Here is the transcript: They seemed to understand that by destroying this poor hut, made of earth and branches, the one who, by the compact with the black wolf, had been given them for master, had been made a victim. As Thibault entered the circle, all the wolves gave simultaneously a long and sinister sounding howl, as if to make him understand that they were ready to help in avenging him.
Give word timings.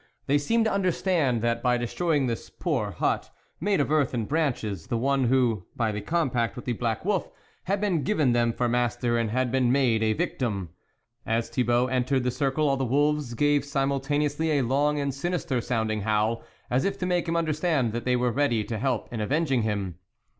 They 0.25 0.39
seemed 0.39 0.65
to 0.65 0.73
understand 0.73 1.43
that 1.43 1.61
by 1.61 1.77
destroying 1.77 2.25
this 2.25 2.49
poor 2.49 2.89
hut, 2.89 3.29
made 3.59 3.79
of 3.79 3.91
earth 3.91 4.15
and 4.15 4.27
branches, 4.27 4.87
the 4.87 4.97
one 4.97 5.25
who, 5.25 5.67
by 5.75 5.91
the 5.91 6.01
compact 6.01 6.55
with 6.55 6.65
the 6.65 6.73
black 6.73 7.05
wolf, 7.05 7.29
had 7.65 7.79
been 7.79 8.01
given 8.01 8.31
them 8.31 8.51
for 8.51 8.67
master, 8.67 9.23
had 9.27 9.51
been 9.51 9.71
made 9.71 10.01
a 10.01 10.13
victim. 10.13 10.69
As 11.23 11.49
Thibault 11.49 11.89
entered 11.89 12.23
the 12.23 12.31
circle, 12.31 12.67
all 12.67 12.77
the 12.77 12.83
wolves 12.83 13.35
gave 13.35 13.63
simultaneously 13.63 14.57
a 14.57 14.63
long 14.63 14.99
and 14.99 15.13
sinister 15.13 15.61
sounding 15.61 16.01
howl, 16.01 16.41
as 16.71 16.83
if 16.83 16.97
to 16.97 17.05
make 17.05 17.27
him 17.27 17.35
understand 17.35 17.93
that 17.93 18.03
they 18.03 18.15
were 18.15 18.31
ready 18.31 18.63
to 18.63 18.79
help 18.79 19.07
in 19.13 19.21
avenging 19.21 19.61
him. 19.61 19.99